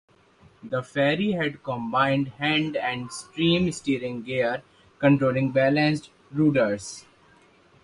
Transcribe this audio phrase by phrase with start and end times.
[0.63, 4.63] The ferry had combined hand and steam steering gear
[4.97, 7.05] controlling balanced rudders.